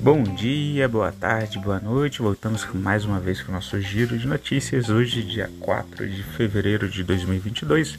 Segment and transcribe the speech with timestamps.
[0.00, 2.22] Bom dia, boa tarde, boa noite.
[2.22, 4.88] Voltamos mais uma vez com o nosso giro de notícias.
[4.88, 7.98] Hoje, dia 4 de fevereiro de 2022.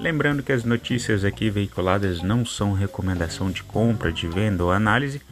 [0.00, 5.22] Lembrando que as notícias aqui veiculadas não são recomendação de compra, de venda ou análise,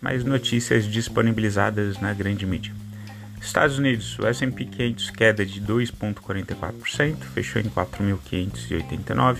[0.00, 2.72] mas notícias disponibilizadas na grande mídia.
[3.40, 9.38] Estados Unidos, o S&P 500 queda de 2,44%, fechou em 4.589.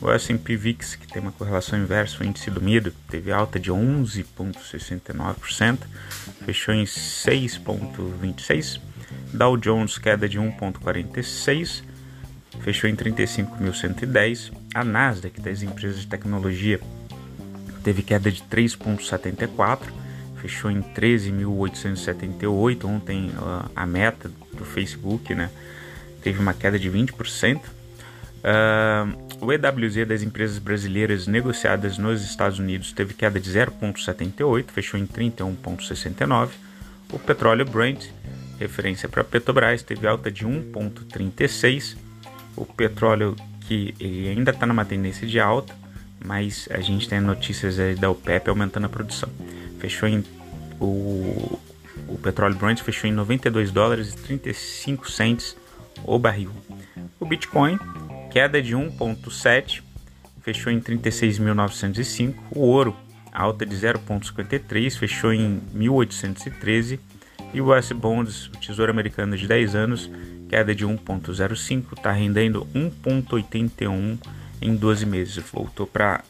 [0.00, 3.72] O S&P VIX, que tem uma correlação inversa, o índice do medo, teve alta de
[3.72, 5.78] 11,69%,
[6.44, 8.80] fechou em 6,26%.
[9.32, 11.82] Dow Jones, queda de 1,46%,
[12.60, 14.52] fechou em 35.110.
[14.74, 16.78] A Nasdaq, das empresas de tecnologia,
[17.82, 19.80] teve queda de 3,74%,
[20.40, 22.84] fechou em 13.878.
[22.84, 23.32] Ontem
[23.74, 25.50] a meta do Facebook né,
[26.22, 27.60] teve uma queda de 20%.
[28.38, 34.98] Uh, o EWZ das empresas brasileiras negociadas nos Estados Unidos teve queda de 0,78, fechou
[34.98, 36.50] em 31,69.
[37.12, 38.06] O petróleo Brent,
[38.58, 41.96] referência para Petrobras, teve alta de 1,36.
[42.56, 43.94] O petróleo que
[44.28, 45.74] ainda está numa tendência de alta,
[46.24, 49.28] mas a gente tem notícias da OPEP aumentando a produção.
[49.78, 50.24] Fechou em
[50.80, 51.58] o,
[52.08, 55.56] o petróleo Brent fechou em 92 dólares e 35 cents
[56.04, 56.50] o barril.
[57.18, 57.78] O Bitcoin
[58.30, 59.82] queda de 1,7,
[60.42, 62.34] fechou em 36.905.
[62.50, 62.96] O ouro,
[63.32, 66.98] alta de 0,53, fechou em 1.813.
[67.52, 70.10] E o US Bonds, o Tesouro Americano de 10 anos,
[70.48, 74.18] queda de 1,05, está rendendo 1,81
[74.60, 75.36] em 12 meses.
[75.50, 76.22] Voltou para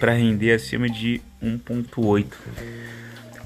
[0.00, 2.26] render acima de 1,8.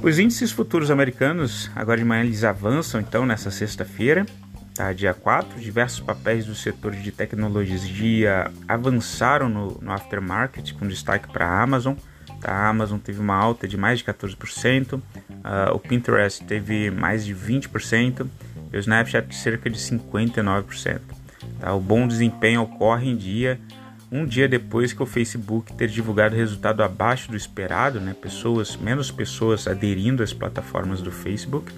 [0.03, 4.27] Os índices futuros americanos, agora de manhã, eles avançam então nessa sexta-feira
[4.75, 4.93] tá?
[4.93, 11.47] dia 4, diversos papéis do setor de tecnologia avançaram no, no aftermarket, com destaque para
[11.47, 11.95] a Amazon.
[12.41, 12.53] Tá?
[12.53, 15.03] A Amazon teve uma alta de mais de 14%, uh,
[15.75, 18.27] o Pinterest teve mais de 20%
[18.73, 21.01] e o Snapchat cerca de 59%.
[21.61, 21.75] Tá?
[21.75, 23.61] O bom desempenho ocorre em dia
[24.13, 28.15] um dia depois que o Facebook ter divulgado resultado abaixo do esperado, né?
[28.15, 31.73] pessoas, menos pessoas aderindo às plataformas do Facebook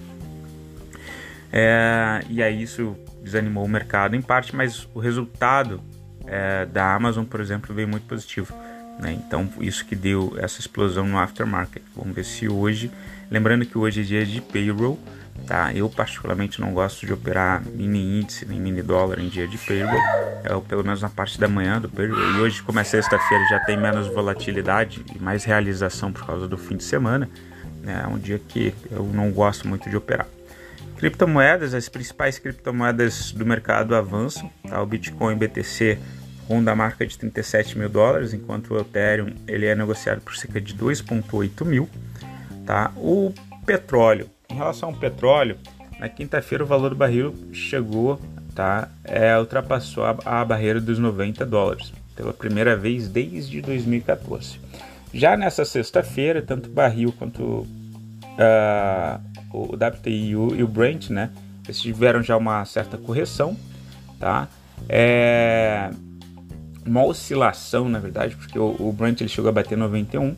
[1.51, 5.81] é, e aí isso desanimou o mercado em parte, mas o resultado
[6.27, 8.53] é, da Amazon, por exemplo, veio muito positivo.
[8.99, 9.13] Né?
[9.13, 11.83] Então, isso que deu essa explosão no aftermarket.
[11.95, 12.91] Vamos ver se hoje,
[13.29, 14.99] lembrando que hoje é dia de payroll,
[15.45, 15.73] tá?
[15.73, 20.01] Eu particularmente não gosto de operar mini índice nem mini dólar em dia de payroll,
[20.43, 22.37] é, pelo menos na parte da manhã do payroll.
[22.37, 26.57] E hoje, como é sexta-feira, já tem menos volatilidade e mais realização por causa do
[26.57, 27.29] fim de semana.
[27.81, 28.01] Né?
[28.03, 30.27] É um dia que eu não gosto muito de operar.
[30.97, 34.49] Criptomoedas, as principais criptomoedas do mercado avançam.
[34.67, 34.81] Tá?
[34.81, 35.99] O Bitcoin BTC
[36.47, 40.61] ronda a marca de 37 mil dólares, enquanto o Ethereum ele é negociado por cerca
[40.61, 41.89] de 2,8 mil.
[42.65, 42.91] Tá?
[42.95, 43.33] O
[43.65, 45.57] petróleo, em relação ao petróleo,
[45.99, 48.19] na quinta-feira o valor do barril chegou,
[48.53, 48.89] tá?
[49.03, 54.59] É, ultrapassou a, a barreira dos 90 dólares pela primeira vez desde 2014.
[55.13, 61.31] Já nessa sexta-feira, tanto barril quanto uh, o WTI e o, e o Brent, né?
[61.65, 63.57] Eles tiveram já uma certa correção,
[64.19, 64.47] tá?
[64.87, 65.89] É
[66.85, 70.35] uma oscilação, na verdade, porque o, o Brent ele chegou a bater 91,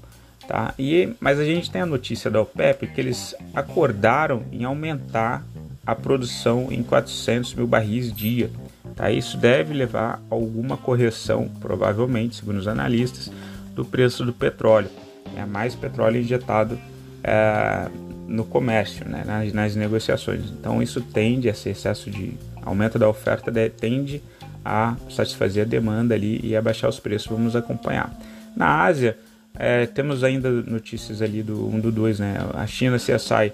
[0.48, 0.74] tá?
[0.80, 5.44] E mas a gente tem a notícia da OPEP que eles acordaram em aumentar
[5.86, 8.52] a produção em 400 mil barris dia.
[8.96, 9.10] Tá?
[9.10, 13.32] Isso deve levar a alguma correção, provavelmente, segundo os analistas,
[13.74, 14.90] do preço do petróleo.
[15.36, 16.78] É mais petróleo injetado
[17.24, 17.88] é,
[18.28, 20.42] no comércio, né, nas, nas, negociações.
[20.52, 24.22] Então isso tende, esse excesso de aumento da oferta tende
[24.64, 27.28] a satisfazer a demanda ali e abaixar os preços.
[27.28, 28.14] Vamos acompanhar.
[28.56, 29.18] Na Ásia,
[29.58, 32.36] é, temos ainda notícias ali do 1 do 2, né?
[32.54, 33.54] A China CSI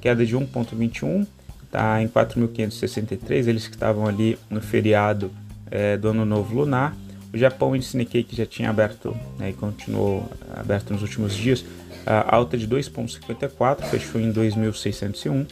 [0.00, 1.26] queda de 1,21,
[1.70, 5.30] tá em 4.563, eles que estavam ali no feriado
[5.70, 6.94] é, do Ano Novo Lunar.
[7.32, 11.64] O Japão índice Nikkei que já tinha aberto né, e continuou aberto nos últimos dias,
[12.06, 15.46] a alta de 2,54, fechou em 2.601.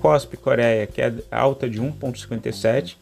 [0.00, 2.96] COSP Coreia, que é alta de 1,57,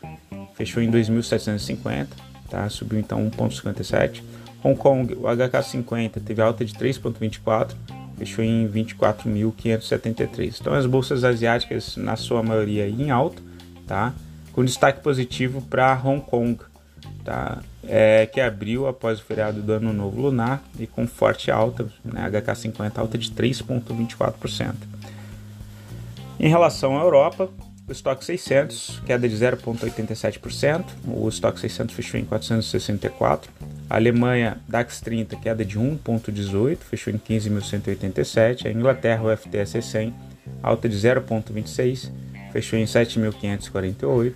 [0.55, 2.09] fechou em 2.750,
[2.50, 2.69] tá?
[2.69, 4.23] subiu então 1,57.
[4.62, 7.71] Hong Kong, o HK50 teve alta de 3,24,
[8.19, 10.56] fechou em 24.573.
[10.61, 13.41] Então as bolsas asiáticas, na sua maioria, em alta,
[13.87, 14.12] tá?
[14.53, 16.59] com destaque positivo para Hong Kong,
[17.25, 17.62] tá?
[17.90, 22.31] É, que abriu após o feriado do Ano Novo Lunar e com forte alta, né,
[22.31, 24.75] HK50 alta de 3,24%.
[26.38, 27.49] Em relação à Europa,
[27.88, 30.85] o estoque 600, queda de 0,87%.
[31.06, 33.50] O estoque 600 fechou em 464.
[33.88, 38.67] A Alemanha, DAX 30, queda de 1,18, fechou em 15.187.
[38.67, 40.14] A Inglaterra, o FTSE 100,
[40.62, 42.11] alta de 0,26,
[42.52, 44.34] fechou em 7.548.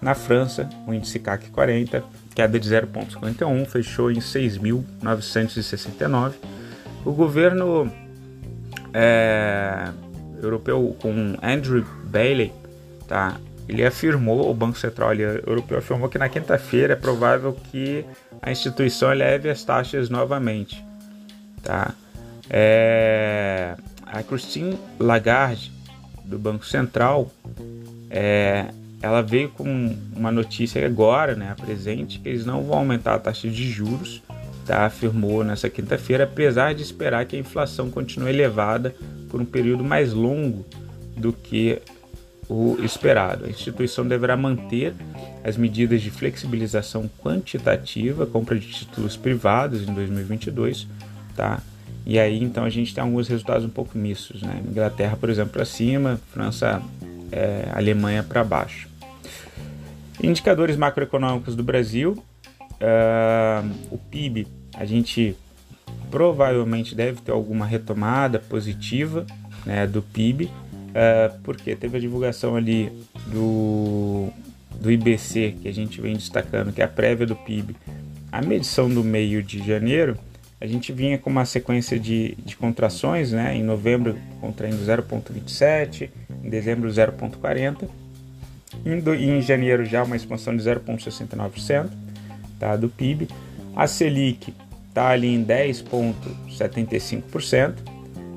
[0.00, 2.04] Na França, o índice CAC 40,
[2.40, 6.32] queda de 0,51, fechou em 6.969.
[7.04, 7.92] O governo
[8.94, 9.90] é,
[10.42, 12.50] europeu com Andrew Bailey,
[13.06, 13.36] tá?
[13.68, 18.06] Ele afirmou, o Banco Central Europeu afirmou que na quinta-feira é provável que
[18.40, 20.82] a instituição eleve as taxas novamente,
[21.62, 21.92] tá?
[22.48, 23.76] É,
[24.06, 25.70] a Christine Lagarde
[26.24, 27.30] do Banco Central,
[28.08, 28.70] é,
[29.02, 33.48] ela veio com uma notícia agora, né, presente, que eles não vão aumentar a taxa
[33.48, 34.22] de juros,
[34.66, 34.84] tá?
[34.84, 38.94] Afirmou nessa quinta-feira, apesar de esperar que a inflação continue elevada
[39.30, 40.66] por um período mais longo
[41.16, 41.80] do que
[42.48, 43.46] o esperado.
[43.46, 44.92] A instituição deverá manter
[45.42, 50.86] as medidas de flexibilização quantitativa, compra de títulos privados em 2022,
[51.34, 51.62] tá?
[52.04, 54.60] E aí então a gente tem alguns resultados um pouco mistos, né?
[54.68, 56.82] Inglaterra, por exemplo, para cima, França,
[57.32, 58.89] é, Alemanha para baixo.
[60.22, 62.22] Indicadores macroeconômicos do Brasil,
[62.80, 65.36] uh, o PIB, a gente
[66.10, 69.26] provavelmente deve ter alguma retomada positiva
[69.64, 70.50] né, do PIB, uh,
[70.92, 72.92] é, porque teve a divulgação ali
[73.28, 74.28] do,
[74.78, 77.74] do IBC, que a gente vem destacando, que é a prévia do PIB,
[78.30, 80.18] a medição do meio de janeiro,
[80.60, 83.56] a gente vinha com uma sequência de, de contrações, né?
[83.56, 86.10] em novembro contraindo 0,27,
[86.44, 87.88] em dezembro 0,40,
[88.84, 91.90] em, em janeiro já uma expansão de 0,69%
[92.58, 93.28] tá, do PIB,
[93.74, 94.54] a Selic
[94.88, 97.74] está ali em 10,75%,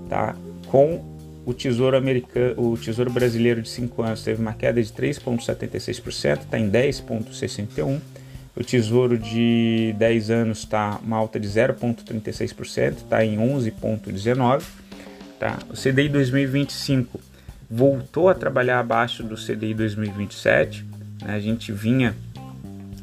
[0.10, 0.36] tá?
[0.68, 1.14] com
[1.46, 6.58] o Tesouro americano, o Tesouro brasileiro de 5 anos teve uma queda de 3,76%, está
[6.58, 8.00] em 10,61%.
[8.56, 14.64] O Tesouro de 10 anos está uma alta de 0,36%, está em 11,19%.
[15.40, 15.58] Tá?
[15.70, 17.20] O CDI 2025
[17.74, 20.86] voltou a trabalhar abaixo do CDI 2027.
[21.24, 21.34] Né?
[21.34, 22.16] A gente vinha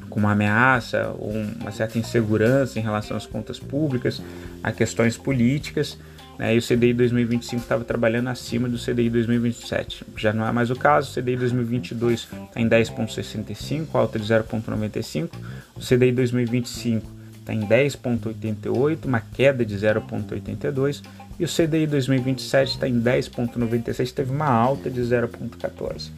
[0.09, 4.23] com uma ameaça uma certa insegurança em relação às contas públicas,
[4.63, 5.99] a questões políticas,
[6.39, 6.55] né?
[6.55, 10.05] e o CDI 2025 estava trabalhando acima do CDI 2027.
[10.17, 15.31] Já não é mais o caso, o CDI 2022 está em 10,65, alta de 0,95,
[15.75, 17.20] o CDI 2025
[17.51, 21.03] está em 10,88, uma queda de 0,82,
[21.39, 26.11] e o CDI 2027 está em 10,96, teve uma alta de 0,14.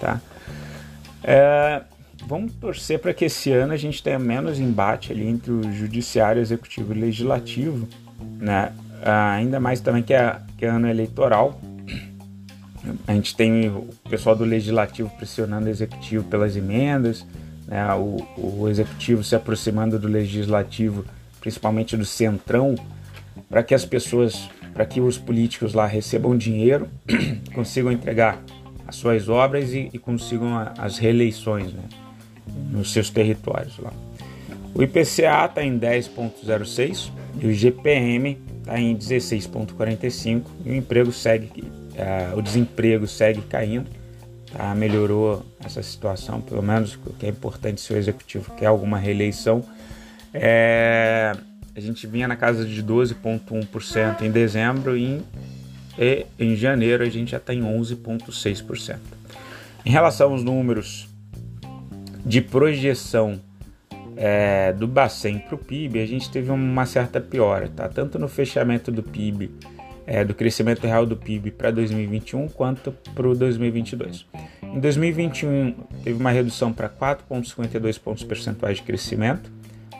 [0.00, 0.20] Tá?
[1.22, 1.82] É,
[2.26, 6.40] vamos torcer para que esse ano a gente tenha menos embate ali entre o judiciário,
[6.40, 7.88] executivo e legislativo,
[8.38, 8.72] né?
[9.02, 11.60] Ah, ainda mais também que é, que é ano eleitoral.
[13.06, 17.26] A gente tem o pessoal do legislativo pressionando o executivo pelas emendas,
[17.66, 17.92] né?
[17.94, 21.04] o, o executivo se aproximando do legislativo,
[21.40, 22.74] principalmente do centrão,
[23.48, 26.88] para que as pessoas, para que os políticos lá recebam dinheiro,
[27.54, 28.42] consigam entregar
[28.86, 31.82] as suas obras e, e consigam a, as reeleições, né?
[32.70, 33.92] nos seus territórios lá.
[34.74, 37.10] O IPCA está em 10,06
[37.40, 43.88] e o GPM está em 16,45 e o emprego segue, uh, o desemprego segue caindo.
[44.56, 44.74] Tá?
[44.74, 49.62] Melhorou essa situação, pelo menos o que é importante se o executivo quer alguma reeleição.
[50.32, 51.36] É,
[51.74, 55.22] a gente vinha na casa de 12,1% em dezembro e
[55.98, 58.96] em, em janeiro a gente já está em 11,6%.
[59.84, 61.06] Em relação aos números
[62.24, 63.38] de projeção
[64.16, 67.90] é, do Bacen para o PIB, a gente teve uma certa piora, tá?
[67.90, 69.50] tanto no fechamento do PIB,
[70.06, 74.24] é, do crescimento real do PIB para 2021, quanto para o 2022.
[74.76, 75.72] Em 2021,
[76.04, 79.50] teve uma redução para 4,52 pontos percentuais de crescimento,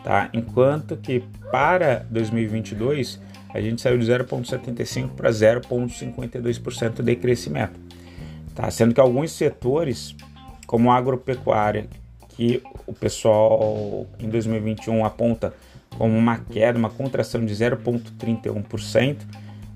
[0.05, 0.29] tá?
[0.35, 3.19] enquanto que para 2022
[3.55, 7.81] a gente saiu de 0,75 para 0,52% de crescimento,
[8.55, 8.71] tá?
[8.71, 10.15] sendo que alguns setores,
[10.67, 11.89] como a agropecuária,
[12.37, 15.55] que o pessoal em 2021 aponta
[15.97, 19.17] como uma queda, uma contração de 0,31%,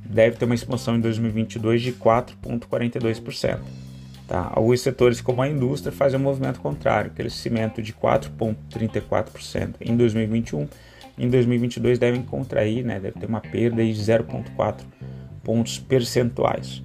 [0.04, 3.60] deve ter uma expansão em 2022 de 4,42%.
[4.30, 4.48] Tá?
[4.54, 10.68] Alguns setores, como a indústria, fazem um movimento contrário, crescimento de 4,34% em 2021.
[11.18, 13.00] Em 2022 devem contrair, né?
[13.00, 14.82] deve ter uma perda de 0,4
[15.42, 16.80] pontos percentuais.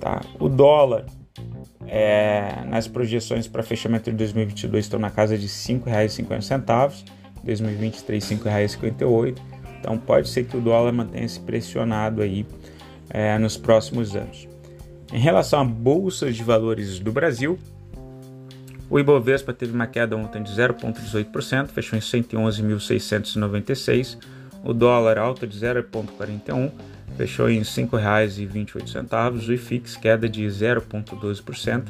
[0.00, 0.20] Tá?
[0.40, 1.06] O dólar
[1.86, 7.04] é, nas projeções para fechamento de 2022 estão na casa de R$ 5,50,
[7.44, 9.38] 2023 R$ 5,58.
[9.78, 12.44] Então pode ser que o dólar mantenha se pressionado aí
[13.08, 14.48] é, nos próximos anos.
[15.12, 17.58] Em relação à bolsa de valores do Brasil,
[18.90, 24.18] o Ibovespa teve uma queda ontem de 0,18%, fechou em 111.696.
[24.64, 26.72] O dólar alta de 0,41,
[27.16, 29.48] fechou em R$ 5,28.
[29.48, 31.84] O IFIX queda de 0,12%,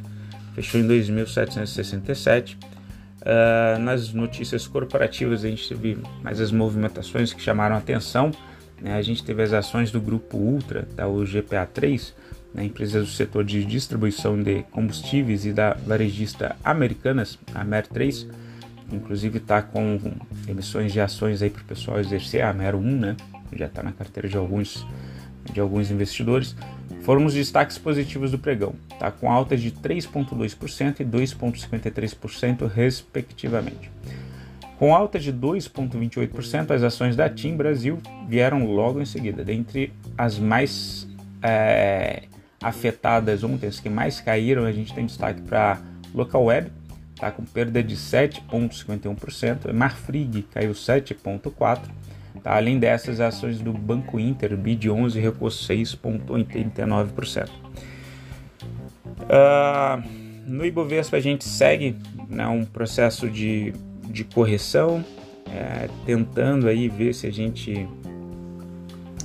[0.55, 2.57] fechou em 2.767.
[2.57, 8.31] Uh, nas notícias corporativas a gente teve mais as movimentações que chamaram atenção.
[8.81, 8.95] Né?
[8.95, 12.13] A gente teve as ações do grupo Ultra, da UGPA3,
[12.57, 12.65] né?
[12.65, 18.27] empresa do setor de distribuição de combustíveis e da varejista Americanas, a MER3,
[18.91, 20.01] inclusive está com
[20.49, 23.17] emissões de ações aí para o pessoal exercer, a MER1, né?
[23.55, 24.87] já está na carteira de alguns,
[25.53, 26.57] de alguns investidores
[27.03, 29.13] foram os destaques positivos do pregão, tá?
[29.13, 33.93] com altas de 3,2% e 2,53%, respectivamente.
[34.77, 37.99] Com alta de 2,28%, as ações da TIM Brasil
[38.29, 39.45] vieram logo em seguida.
[39.45, 41.09] Dentre as mais
[41.41, 42.25] é,
[42.69, 45.79] afetadas ontem, as que mais caíram, a gente tem destaque para
[46.15, 46.71] Local Web,
[47.19, 47.31] tá?
[47.31, 51.81] com perda de 7,51%, Marfrig caiu 7,4%,
[52.47, 52.57] Tá?
[52.57, 57.49] Além dessas, ações do Banco Inter, BID 11, recuou 6,89%.
[59.27, 60.01] Uh,
[60.47, 61.97] no Ibovespa a gente segue
[62.29, 63.73] né, um processo de,
[64.05, 65.05] de correção,
[65.51, 67.89] é, tentando aí ver se a gente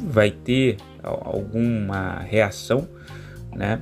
[0.04, 2.88] vai ter alguma reação,
[3.56, 3.82] né?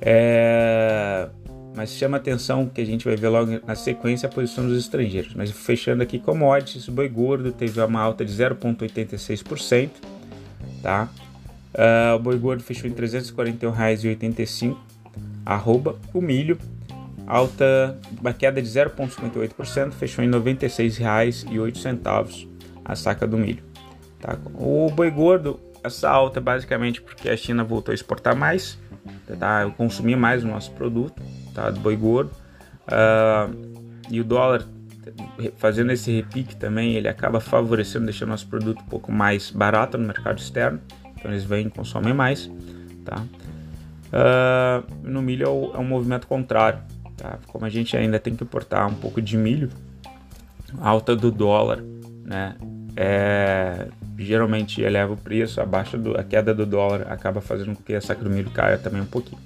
[0.00, 1.28] É,
[1.74, 5.34] mas chama atenção que a gente vai ver logo na sequência a posição dos estrangeiros.
[5.34, 9.90] Mas fechando aqui commodities, boi gordo teve uma alta de 0,86%,
[10.82, 11.08] tá?
[11.74, 14.76] Uh, o boi gordo fechou em R$ 341,85,
[15.44, 16.56] arroba, o milho,
[17.26, 22.48] alta, uma queda de 0,58%, fechou em R$ 96,08
[22.84, 23.64] a saca do milho.
[24.20, 24.38] Tá?
[24.54, 28.78] O boi gordo, essa alta é basicamente porque a China voltou a exportar mais,
[29.38, 29.70] tá?
[29.76, 31.22] consumir mais o nosso produto,
[31.54, 31.70] tá?
[31.70, 32.30] do boi gordo.
[32.86, 33.74] Uh,
[34.10, 34.66] e o dólar
[35.56, 40.06] fazendo esse repique também, ele acaba favorecendo, deixando nosso produto um pouco mais barato no
[40.06, 40.80] mercado externo.
[41.16, 42.50] Então eles vêm e consomem mais.
[43.04, 43.22] Tá?
[44.10, 46.80] Uh, no milho é, o, é um movimento contrário.
[47.16, 47.38] Tá?
[47.46, 49.68] Como a gente ainda tem que importar um pouco de milho,
[50.80, 51.82] a alta do dólar
[52.24, 52.56] né,
[52.96, 53.88] é,
[54.18, 57.94] geralmente eleva o preço, a, baixa do, a queda do dólar acaba fazendo com que
[57.94, 59.40] a saca do milho caia também um pouquinho.